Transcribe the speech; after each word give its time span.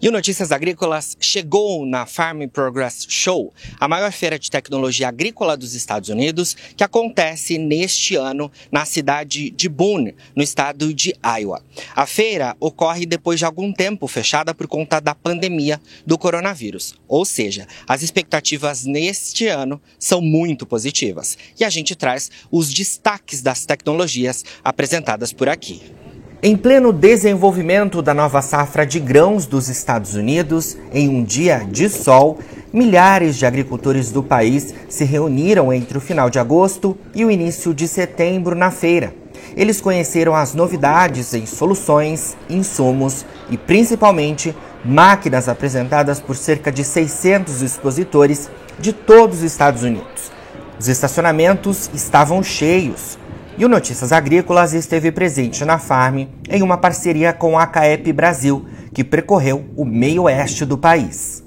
E 0.00 0.08
o 0.08 0.12
Notícias 0.12 0.52
Agrícolas 0.52 1.16
chegou 1.18 1.84
na 1.84 2.06
Farm 2.06 2.46
Progress 2.46 3.04
Show, 3.08 3.52
a 3.80 3.88
maior 3.88 4.12
feira 4.12 4.38
de 4.38 4.48
tecnologia 4.48 5.08
agrícola 5.08 5.56
dos 5.56 5.74
Estados 5.74 6.08
Unidos, 6.08 6.56
que 6.76 6.84
acontece 6.84 7.58
neste 7.58 8.14
ano 8.14 8.48
na 8.70 8.84
cidade 8.84 9.50
de 9.50 9.68
Boone, 9.68 10.14
no 10.36 10.42
estado 10.42 10.94
de 10.94 11.12
Iowa. 11.40 11.64
A 11.96 12.06
feira 12.06 12.56
ocorre 12.60 13.06
depois 13.06 13.40
de 13.40 13.44
algum 13.44 13.72
tempo 13.72 14.06
fechada 14.06 14.54
por 14.54 14.68
conta 14.68 15.00
da 15.00 15.16
pandemia 15.16 15.80
do 16.06 16.16
coronavírus, 16.16 16.94
ou 17.08 17.24
seja, 17.24 17.66
as 17.88 18.00
expectativas 18.00 18.84
neste 18.84 19.48
ano 19.48 19.82
são 19.98 20.20
muito 20.20 20.64
positivas. 20.64 21.36
E 21.58 21.64
a 21.64 21.70
gente 21.70 21.96
traz 21.96 22.30
os 22.52 22.72
destaques 22.72 23.42
das 23.42 23.66
tecnologias 23.66 24.44
apresentadas 24.62 25.32
por 25.32 25.48
aqui. 25.48 25.97
Em 26.40 26.56
pleno 26.56 26.92
desenvolvimento 26.92 28.00
da 28.00 28.14
nova 28.14 28.40
safra 28.40 28.86
de 28.86 29.00
grãos 29.00 29.44
dos 29.44 29.68
Estados 29.68 30.14
Unidos, 30.14 30.76
em 30.92 31.08
um 31.08 31.24
dia 31.24 31.66
de 31.68 31.88
sol, 31.88 32.38
milhares 32.72 33.34
de 33.34 33.44
agricultores 33.44 34.12
do 34.12 34.22
país 34.22 34.72
se 34.88 35.04
reuniram 35.04 35.72
entre 35.72 35.98
o 35.98 36.00
final 36.00 36.30
de 36.30 36.38
agosto 36.38 36.96
e 37.12 37.24
o 37.24 37.30
início 37.30 37.74
de 37.74 37.88
setembro 37.88 38.54
na 38.54 38.70
feira. 38.70 39.12
Eles 39.56 39.80
conheceram 39.80 40.32
as 40.32 40.54
novidades 40.54 41.34
em 41.34 41.44
soluções, 41.44 42.36
insumos 42.48 43.26
e, 43.50 43.56
principalmente, 43.56 44.54
máquinas 44.84 45.48
apresentadas 45.48 46.20
por 46.20 46.36
cerca 46.36 46.70
de 46.70 46.84
600 46.84 47.62
expositores 47.62 48.48
de 48.78 48.92
todos 48.92 49.38
os 49.38 49.42
Estados 49.42 49.82
Unidos. 49.82 50.30
Os 50.78 50.86
estacionamentos 50.86 51.90
estavam 51.92 52.44
cheios 52.44 53.18
e 53.58 53.64
o 53.64 53.68
Notícias 53.68 54.12
Agrícolas 54.12 54.72
esteve 54.72 55.10
presente 55.10 55.64
na 55.64 55.80
Farm 55.80 56.28
em 56.48 56.62
uma 56.62 56.78
parceria 56.78 57.32
com 57.32 57.58
a 57.58 57.66
CAEP 57.66 58.12
Brasil, 58.12 58.64
que 58.94 59.02
percorreu 59.02 59.64
o 59.76 59.84
meio 59.84 60.22
oeste 60.22 60.64
do 60.64 60.78
país. 60.78 61.44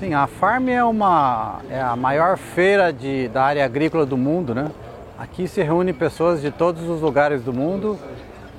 Sim, 0.00 0.12
a 0.12 0.26
Farm 0.26 0.68
é, 0.68 0.82
uma, 0.82 1.60
é 1.70 1.80
a 1.80 1.94
maior 1.94 2.36
feira 2.36 2.92
de, 2.92 3.28
da 3.28 3.44
área 3.44 3.64
agrícola 3.64 4.04
do 4.04 4.16
mundo, 4.16 4.56
né? 4.56 4.72
Aqui 5.16 5.46
se 5.46 5.62
reúnem 5.62 5.94
pessoas 5.94 6.42
de 6.42 6.50
todos 6.50 6.82
os 6.88 7.00
lugares 7.00 7.42
do 7.42 7.52
mundo 7.52 7.96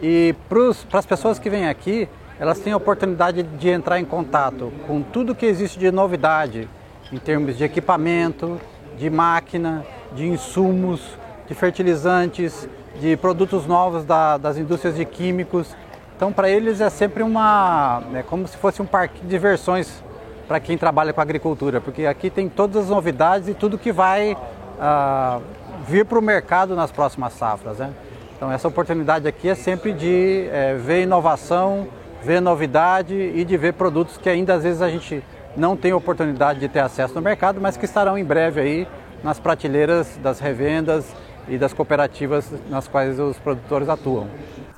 e 0.02 0.34
para 0.48 1.00
as 1.00 1.06
pessoas 1.06 1.38
que 1.38 1.50
vêm 1.50 1.68
aqui, 1.68 2.08
elas 2.40 2.58
têm 2.60 2.72
a 2.72 2.78
oportunidade 2.78 3.44
de 3.44 3.70
entrar 3.70 4.00
em 4.00 4.06
contato 4.06 4.72
com 4.88 5.02
tudo 5.02 5.36
que 5.36 5.46
existe 5.46 5.78
de 5.78 5.92
novidade 5.92 6.70
em 7.12 7.18
termos 7.18 7.58
de 7.58 7.66
equipamento, 7.66 8.62
de 8.98 9.10
máquina, 9.10 9.86
de 10.16 10.26
insumos, 10.26 11.18
de 11.48 11.54
fertilizantes, 11.54 12.68
de 13.00 13.18
produtos 13.18 13.66
novos 13.66 14.04
da, 14.04 14.38
das 14.38 14.58
indústrias 14.58 14.96
de 14.96 15.06
químicos. 15.06 15.76
Então, 16.16 16.32
para 16.32 16.50
eles 16.50 16.80
é 16.82 16.90
sempre 16.90 17.24
uma, 17.24 18.02
é 18.14 18.24
como 18.24 18.48
se 18.48 18.58
fosse 18.58 18.82
um 18.82 18.86
parque 18.86 19.20
de 19.22 19.28
diversões 19.28 20.04
para 20.48 20.60
quem 20.60 20.78
trabalha 20.78 21.12
com 21.12 21.20
agricultura, 21.20 21.82
porque 21.82 22.06
aqui 22.06 22.30
tem 22.30 22.48
todas 22.48 22.84
as 22.84 22.90
novidades 22.90 23.50
e 23.50 23.54
tudo 23.54 23.78
que 23.78 23.92
vai 23.92 24.38
ah, 24.80 25.40
vir 25.88 26.06
para 26.06 26.20
o 26.20 26.22
mercado 26.22 26.76
nas 26.76 26.92
próximas 26.92 27.34
safras. 27.34 27.80
Né? 27.80 27.92
Então, 28.36 28.52
essa 28.52 28.68
oportunidade 28.68 29.28
aqui 29.28 29.50
é 29.50 29.56
sempre 29.56 29.92
de 29.92 30.48
é, 30.52 30.76
ver 30.76 31.04
inovação, 31.04 31.88
ver 32.24 32.42
novidade 32.42 33.14
e 33.14 33.44
de 33.44 33.58
ver 33.58 33.74
produtos 33.74 34.18
que 34.18 34.30
ainda 34.30 34.56
às 34.56 34.64
vezes 34.64 34.82
a 34.82 34.90
gente 34.90 35.24
não 35.56 35.76
tem 35.76 35.94
oportunidade 35.94 36.60
de 36.60 36.68
ter 36.68 36.80
acesso 36.80 37.16
no 37.16 37.22
mercado, 37.22 37.60
mas 37.62 37.78
que 37.78 37.86
estarão 37.86 38.18
em 38.18 38.24
breve 38.24 38.60
aí 38.60 38.88
nas 39.24 39.40
prateleiras 39.40 40.18
das 40.22 40.40
revendas 40.40 41.06
e 41.48 41.58
das 41.58 41.74
cooperativas 41.74 42.46
nas 42.70 42.88
quais 42.88 43.20
os 43.20 43.38
produtores 43.38 43.90
atuam. 43.90 44.28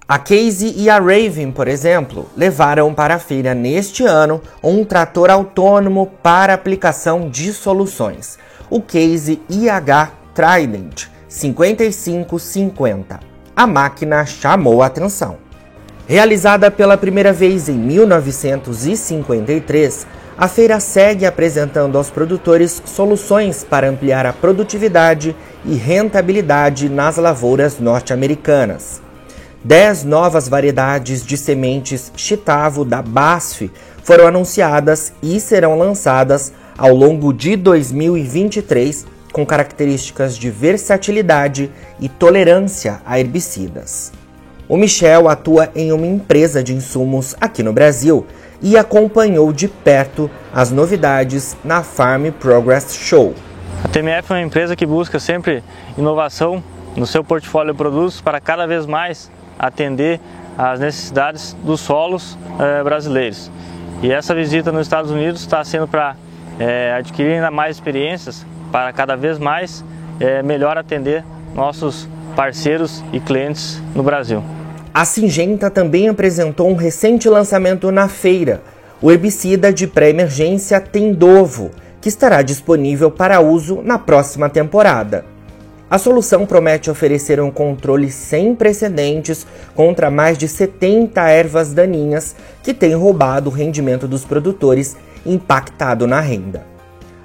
A 0.08 0.18
Casey 0.18 0.74
e 0.78 0.90
a 0.90 1.00
Raven, 1.00 1.52
por 1.52 1.68
exemplo, 1.68 2.30
levaram 2.36 2.92
para 2.94 3.16
a 3.16 3.20
feira 3.20 3.54
neste 3.54 4.06
ano 4.06 4.42
um 4.64 4.86
trator 4.86 5.30
autônomo 5.30 6.08
para 6.24 6.54
aplicação 6.54 7.30
de 7.30 7.52
soluções, 7.52 8.40
o 8.70 8.82
Casey 8.82 9.42
IH 9.50 10.14
Trident 10.34 11.08
5550. 11.28 13.20
A 13.56 13.68
máquina 13.68 14.26
chamou 14.26 14.82
a 14.82 14.86
atenção. 14.86 15.46
Realizada 16.08 16.72
pela 16.72 16.96
primeira 16.96 17.34
vez 17.34 17.68
em 17.68 17.74
1953, 17.74 20.08
a 20.38 20.48
feira 20.48 20.80
segue 20.80 21.26
apresentando 21.26 21.98
aos 21.98 22.12
produtores 22.12 22.82
soluções 22.86 23.64
para 23.64 23.90
ampliar 23.90 24.26
a 24.26 24.32
produtividade 24.34 25.36
e 25.66 25.74
rentabilidade 25.74 26.90
nas 26.90 27.18
lavouras 27.18 27.80
norte-americanas. 27.80 29.02
Dez 29.64 30.04
novas 30.04 30.48
variedades 30.48 31.26
de 31.26 31.36
sementes 31.36 32.12
Chitavo 32.16 32.86
da 32.86 33.02
BASF 33.02 33.72
foram 34.04 34.28
anunciadas 34.28 35.12
e 35.24 35.40
serão 35.40 35.76
lançadas 35.76 36.54
ao 36.78 36.94
longo 36.94 37.34
de 37.34 37.56
2023 37.56 39.08
com 39.34 39.44
características 39.44 40.38
de 40.38 40.52
versatilidade 40.52 41.72
e 42.00 42.08
tolerância 42.08 43.02
a 43.06 43.20
herbicidas. 43.20 44.12
O 44.70 44.76
Michel 44.76 45.30
atua 45.30 45.70
em 45.74 45.94
uma 45.94 46.06
empresa 46.06 46.62
de 46.62 46.74
insumos 46.74 47.34
aqui 47.40 47.64
no 47.64 47.72
Brasil 47.72 48.28
e 48.62 48.78
acompanhou 48.78 49.54
de 49.54 49.66
perto 49.70 50.30
as 50.54 50.72
novidades 50.72 51.56
na 51.64 51.84
Farm 51.84 52.32
Progress 52.32 52.94
Show. 52.94 53.34
A 53.86 53.88
TMF 53.88 54.30
é 54.30 54.36
uma 54.36 54.42
empresa 54.42 54.76
que 54.76 54.86
busca 54.86 55.20
sempre 55.20 55.64
inovação 55.98 56.62
no 56.98 57.08
seu 57.08 57.24
portfólio 57.24 57.72
de 57.72 57.78
produtos 57.78 58.20
para 58.20 58.42
cada 58.42 58.68
vez 58.68 58.86
mais 58.86 59.32
atender 59.58 60.20
às 60.58 60.82
necessidades 60.82 61.56
dos 61.64 61.80
solos 61.80 62.38
eh, 62.60 62.84
brasileiros. 62.84 63.50
E 64.02 64.12
essa 64.12 64.36
visita 64.36 64.70
nos 64.70 64.82
Estados 64.82 65.12
Unidos 65.12 65.40
está 65.40 65.64
sendo 65.64 65.88
para 65.88 66.18
eh, 66.60 66.94
adquirir 67.00 67.36
ainda 67.36 67.50
mais 67.50 67.78
experiências 67.78 68.46
para 68.70 68.92
cada 68.92 69.16
vez 69.16 69.40
mais 69.40 69.82
eh, 70.20 70.44
melhor 70.44 70.78
atender 70.78 71.24
nossos 71.56 72.10
parceiros 72.36 73.02
e 73.14 73.20
clientes 73.22 73.82
no 73.96 74.04
Brasil. 74.04 74.44
A 74.98 75.06
Singenta 75.06 75.70
também 75.70 76.10
apresentou 76.10 76.68
um 76.68 76.74
recente 76.74 77.30
lançamento 77.30 77.92
na 77.92 78.08
feira, 78.08 78.64
o 79.00 79.12
herbicida 79.12 79.72
de 79.72 79.86
pré-emergência 79.86 80.82
Tendovo, 80.82 81.70
que 82.02 82.10
estará 82.10 82.42
disponível 82.42 83.12
para 83.12 83.40
uso 83.40 83.84
na 83.84 84.00
próxima 84.00 84.50
temporada. 84.50 85.24
A 85.88 86.00
solução 86.00 86.48
promete 86.48 86.90
oferecer 86.90 87.40
um 87.40 87.52
controle 87.52 88.10
sem 88.10 88.56
precedentes 88.56 89.46
contra 89.76 90.10
mais 90.10 90.36
de 90.36 90.48
70 90.48 91.22
ervas 91.30 91.74
daninhas 91.74 92.36
que 92.64 92.74
têm 92.74 92.96
roubado 92.96 93.52
o 93.52 93.54
rendimento 93.54 94.08
dos 94.08 94.26
produtores 94.26 94.98
e 95.24 95.32
impactado 95.32 96.08
na 96.08 96.20
renda. 96.20 96.66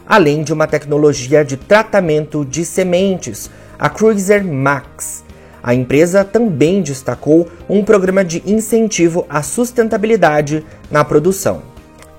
Além 0.06 0.43
de 0.43 0.53
uma 0.53 0.66
tecnologia 0.66 1.43
de 1.43 1.56
tratamento 1.56 2.44
de 2.44 2.66
sementes, 2.66 3.50
a 3.78 3.88
Cruiser 3.88 4.44
Max, 4.47 5.25
a 5.62 5.75
empresa 5.75 6.25
também 6.25 6.83
destacou 6.83 7.49
um 7.69 7.84
programa 7.84 8.25
de 8.25 8.43
incentivo 8.45 9.25
à 9.28 9.43
sustentabilidade 9.43 10.65
na 10.91 11.05
produção. 11.05 11.62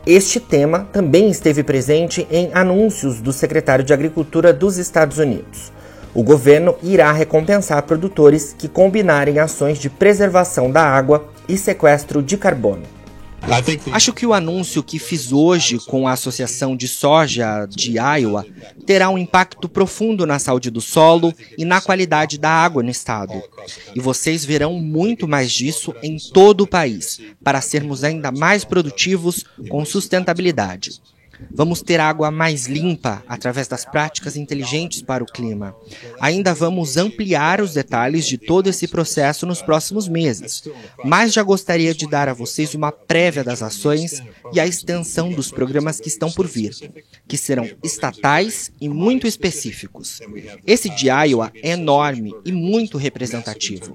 Este 0.05 0.39
tema 0.39 0.87
também 0.91 1.29
esteve 1.29 1.63
presente 1.63 2.27
em 2.31 2.49
anúncios 2.53 3.21
do 3.21 3.33
secretário 3.33 3.83
de 3.83 3.93
Agricultura 3.93 4.53
dos 4.53 4.77
Estados 4.77 5.17
Unidos. 5.17 5.71
O 6.13 6.21
governo 6.21 6.75
irá 6.83 7.11
recompensar 7.11 7.81
produtores 7.83 8.55
que 8.57 8.67
combinarem 8.67 9.39
ações 9.39 9.79
de 9.79 9.89
preservação 9.89 10.69
da 10.69 10.83
água 10.83 11.25
e 11.47 11.57
sequestro 11.57 12.21
de 12.21 12.37
carbono. 12.37 12.83
Acho 13.91 14.13
que 14.13 14.25
o 14.25 14.33
anúncio 14.33 14.81
que 14.81 14.97
fiz 14.97 15.31
hoje 15.31 15.77
com 15.77 16.07
a 16.07 16.13
Associação 16.13 16.75
de 16.75 16.87
Soja 16.87 17.67
de 17.69 17.97
Iowa 17.97 18.45
terá 18.85 19.09
um 19.09 19.17
impacto 19.17 19.67
profundo 19.67 20.25
na 20.25 20.39
saúde 20.39 20.71
do 20.71 20.79
solo 20.79 21.33
e 21.57 21.65
na 21.65 21.81
qualidade 21.81 22.37
da 22.37 22.49
água 22.49 22.81
no 22.81 22.89
estado. 22.89 23.33
E 23.93 23.99
vocês 23.99 24.45
verão 24.45 24.73
muito 24.79 25.27
mais 25.27 25.51
disso 25.51 25.93
em 26.01 26.17
todo 26.17 26.61
o 26.61 26.67
país, 26.67 27.19
para 27.43 27.61
sermos 27.61 28.03
ainda 28.03 28.31
mais 28.31 28.63
produtivos 28.63 29.45
com 29.69 29.83
sustentabilidade. 29.85 31.01
Vamos 31.51 31.81
ter 31.81 31.99
água 31.99 32.31
mais 32.31 32.67
limpa 32.67 33.23
através 33.27 33.67
das 33.67 33.85
práticas 33.85 34.35
inteligentes 34.35 35.01
para 35.01 35.23
o 35.23 35.27
clima. 35.27 35.75
Ainda 36.19 36.53
vamos 36.53 36.97
ampliar 36.97 37.61
os 37.61 37.73
detalhes 37.73 38.25
de 38.27 38.37
todo 38.37 38.67
esse 38.67 38.87
processo 38.87 39.45
nos 39.45 39.61
próximos 39.61 40.07
meses, 40.07 40.63
mas 41.03 41.33
já 41.33 41.43
gostaria 41.43 41.93
de 41.93 42.07
dar 42.07 42.29
a 42.29 42.33
vocês 42.33 42.73
uma 42.73 42.91
prévia 42.91 43.43
das 43.43 43.61
ações 43.61 44.21
e 44.51 44.59
a 44.59 44.67
extensão 44.67 45.31
dos 45.31 45.51
programas 45.51 45.99
que 45.99 46.07
estão 46.07 46.31
por 46.31 46.47
vir, 46.47 46.73
que 47.27 47.37
serão 47.37 47.69
estatais 47.83 48.71
e 48.79 48.87
muito 48.89 49.27
específicos. 49.27 50.19
Esse 50.65 50.89
de 50.89 51.07
Iowa 51.07 51.51
é 51.61 51.71
enorme 51.71 52.33
e 52.45 52.51
muito 52.51 52.97
representativo. 52.97 53.93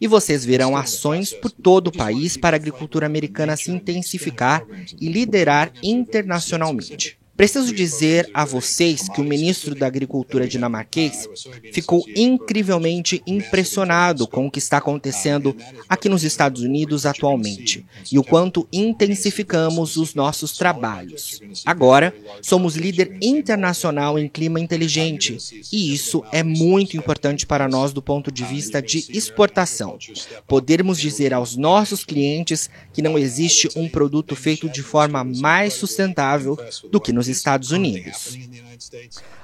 E 0.00 0.06
vocês 0.06 0.44
verão 0.44 0.76
ações 0.76 1.32
por 1.32 1.50
todo 1.50 1.88
o 1.88 1.92
país 1.92 2.36
para 2.36 2.56
a 2.56 2.58
agricultura 2.58 3.06
americana 3.06 3.56
se 3.56 3.70
intensificar 3.70 4.64
e 5.00 5.08
liderar 5.08 5.72
internacionalmente. 5.82 6.83
language. 6.90 7.23
Preciso 7.36 7.74
dizer 7.74 8.30
a 8.32 8.44
vocês 8.44 9.08
que 9.08 9.20
o 9.20 9.24
ministro 9.24 9.74
da 9.74 9.88
Agricultura 9.88 10.46
dinamarquês 10.46 11.28
ficou 11.72 12.04
incrivelmente 12.14 13.20
impressionado 13.26 14.28
com 14.28 14.46
o 14.46 14.50
que 14.50 14.60
está 14.60 14.76
acontecendo 14.76 15.56
aqui 15.88 16.08
nos 16.08 16.22
Estados 16.22 16.62
Unidos 16.62 17.04
atualmente 17.04 17.84
e 18.12 18.20
o 18.20 18.22
quanto 18.22 18.68
intensificamos 18.72 19.96
os 19.96 20.14
nossos 20.14 20.56
trabalhos. 20.56 21.40
Agora, 21.64 22.14
somos 22.40 22.76
líder 22.76 23.18
internacional 23.20 24.16
em 24.16 24.28
clima 24.28 24.60
inteligente 24.60 25.36
e 25.72 25.92
isso 25.92 26.22
é 26.30 26.44
muito 26.44 26.96
importante 26.96 27.46
para 27.46 27.68
nós 27.68 27.92
do 27.92 28.00
ponto 28.00 28.30
de 28.30 28.44
vista 28.44 28.80
de 28.80 29.06
exportação. 29.08 29.98
Podermos 30.46 31.00
dizer 31.00 31.34
aos 31.34 31.56
nossos 31.56 32.04
clientes 32.04 32.70
que 32.92 33.02
não 33.02 33.18
existe 33.18 33.68
um 33.74 33.88
produto 33.88 34.36
feito 34.36 34.68
de 34.68 34.82
forma 34.82 35.24
mais 35.24 35.74
sustentável 35.74 36.56
do 36.92 37.00
que 37.00 37.12
nos 37.12 37.23
nos 37.24 37.28
Estados 37.28 37.70
Unidos. 37.70 38.38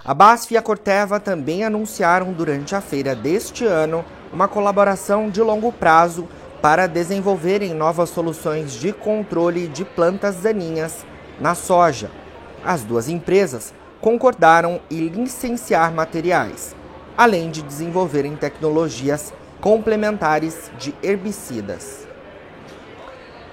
A 0.04 0.12
BASF 0.12 0.52
e 0.52 0.56
a 0.56 0.62
Corteva 0.62 1.18
também 1.18 1.64
anunciaram 1.64 2.32
durante 2.32 2.74
a 2.74 2.80
feira 2.80 3.14
deste 3.14 3.64
ano 3.64 4.04
uma 4.32 4.46
colaboração 4.46 5.30
de 5.30 5.40
longo 5.40 5.72
prazo 5.72 6.28
para 6.60 6.86
desenvolverem 6.86 7.72
novas 7.72 8.10
soluções 8.10 8.74
de 8.74 8.92
controle 8.92 9.66
de 9.66 9.84
plantas 9.84 10.36
daninhas 10.36 11.06
na 11.40 11.54
soja. 11.54 12.10
As 12.62 12.82
duas 12.82 13.08
empresas 13.08 13.72
concordaram 13.98 14.80
em 14.90 15.08
licenciar 15.08 15.90
materiais, 15.92 16.76
além 17.16 17.50
de 17.50 17.62
desenvolverem 17.62 18.36
tecnologias 18.36 19.32
complementares 19.58 20.70
de 20.78 20.94
herbicidas. 21.02 22.06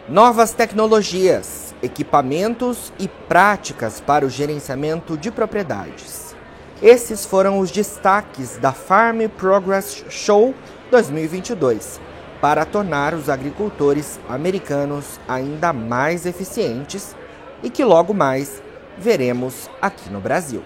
Novas 0.09 0.51
tecnologias 0.51 1.66
equipamentos 1.81 2.91
e 2.99 3.07
práticas 3.07 3.99
para 3.99 4.25
o 4.25 4.29
gerenciamento 4.29 5.17
de 5.17 5.31
propriedades. 5.31 6.35
Esses 6.81 7.25
foram 7.25 7.59
os 7.59 7.71
destaques 7.71 8.57
da 8.57 8.71
Farm 8.71 9.21
Progress 9.37 10.05
Show 10.09 10.53
2022 10.91 11.99
para 12.39 12.65
tornar 12.65 13.13
os 13.13 13.29
agricultores 13.29 14.19
americanos 14.29 15.19
ainda 15.27 15.73
mais 15.73 16.25
eficientes 16.25 17.15
e 17.63 17.69
que 17.69 17.83
logo 17.83 18.13
mais 18.13 18.61
veremos 18.97 19.69
aqui 19.81 20.09
no 20.09 20.19
Brasil 20.19 20.63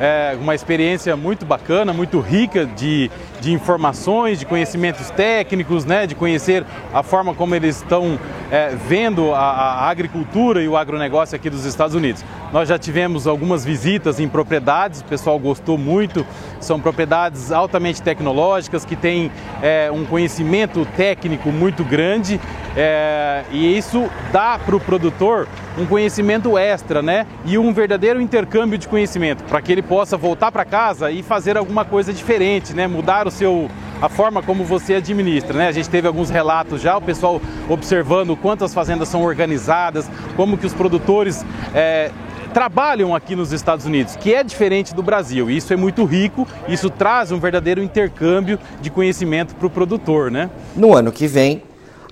é 0.00 0.36
uma 0.40 0.54
experiência 0.54 1.16
muito 1.16 1.44
bacana, 1.44 1.92
muito 1.92 2.20
rica 2.20 2.64
de, 2.64 3.10
de 3.40 3.52
informações, 3.52 4.38
de 4.38 4.46
conhecimentos 4.46 5.10
técnicos, 5.10 5.84
né, 5.84 6.06
de 6.06 6.14
conhecer 6.14 6.64
a 6.92 7.02
forma 7.02 7.34
como 7.34 7.54
eles 7.54 7.76
estão 7.76 8.18
é, 8.50 8.74
vendo 8.88 9.34
a, 9.34 9.38
a, 9.38 9.88
agricultura 9.88 10.62
e 10.62 10.68
o 10.68 10.76
agronegócio 10.76 11.34
aqui 11.34 11.50
dos 11.50 11.64
Estados 11.64 11.94
Unidos. 11.94 12.24
Nós 12.52 12.68
já 12.68 12.78
tivemos 12.78 13.26
algumas 13.26 13.64
visitas 13.64 14.20
em 14.20 14.28
propriedades, 14.28 15.00
o 15.00 15.04
pessoal 15.04 15.38
gostou 15.38 15.76
muito, 15.76 16.24
são 16.60 16.80
propriedades 16.80 17.52
altamente 17.52 18.00
tecnológicas 18.00 18.84
que 18.84 18.96
têm 18.96 19.30
é, 19.60 19.90
um 19.92 20.04
conhecimento 20.04 20.86
técnico 20.96 21.50
muito 21.50 21.84
grande 21.84 22.40
é, 22.76 23.42
e 23.50 23.76
isso 23.76 24.08
dá 24.32 24.58
para 24.58 24.76
o 24.76 24.80
produtor 24.80 25.48
um 25.78 25.86
conhecimento 25.86 26.58
extra, 26.58 27.00
né? 27.00 27.26
E 27.44 27.56
um 27.56 27.72
verdadeiro 27.72 28.20
intercâmbio 28.20 28.76
de 28.76 28.88
conhecimento 28.88 29.44
para 29.44 29.62
que 29.62 29.70
ele 29.70 29.82
possa 29.82 30.16
voltar 30.16 30.50
para 30.50 30.64
casa 30.64 31.10
e 31.10 31.22
fazer 31.22 31.56
alguma 31.56 31.84
coisa 31.84 32.12
diferente, 32.12 32.74
né? 32.74 32.86
Mudar 32.86 33.26
o 33.26 33.30
seu 33.30 33.70
a 34.00 34.08
forma 34.08 34.42
como 34.42 34.64
você 34.64 34.94
administra, 34.94 35.58
né? 35.58 35.68
A 35.68 35.72
gente 35.72 35.88
teve 35.88 36.06
alguns 36.06 36.30
relatos 36.30 36.80
já, 36.80 36.96
o 36.96 37.02
pessoal 37.02 37.40
observando 37.68 38.36
quantas 38.36 38.72
fazendas 38.72 39.08
são 39.08 39.22
organizadas, 39.22 40.08
como 40.36 40.56
que 40.56 40.66
os 40.66 40.72
produtores 40.72 41.44
é, 41.74 42.12
trabalham 42.54 43.14
aqui 43.14 43.34
nos 43.34 43.52
Estados 43.52 43.86
Unidos, 43.86 44.14
que 44.14 44.32
é 44.32 44.44
diferente 44.44 44.94
do 44.94 45.02
Brasil. 45.02 45.50
Isso 45.50 45.72
é 45.72 45.76
muito 45.76 46.04
rico, 46.04 46.46
isso 46.68 46.88
traz 46.90 47.32
um 47.32 47.40
verdadeiro 47.40 47.82
intercâmbio 47.82 48.58
de 48.80 48.88
conhecimento 48.88 49.54
para 49.56 49.66
o 49.66 49.70
produtor, 49.70 50.30
né? 50.30 50.48
No 50.76 50.94
ano 50.94 51.10
que 51.10 51.26
vem, 51.26 51.62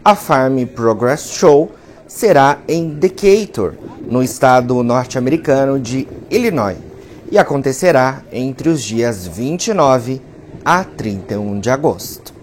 a 0.05 0.17
Farm 0.17 0.65
Progress 0.65 1.33
Show 1.33 1.73
será 2.07 2.59
em 2.69 2.89
Decatur, 2.91 3.75
no 4.09 4.23
estado 4.23 4.83
norte-americano 4.83 5.81
de 5.81 6.07
Illinois, 6.31 6.79
e 7.31 7.39
acontecerá 7.39 8.23
entre 8.33 8.69
os 8.69 8.83
dias 8.83 9.27
29 9.27 10.21
a 10.65 10.85
31 10.85 11.61
de 11.61 11.71
agosto. 11.71 12.36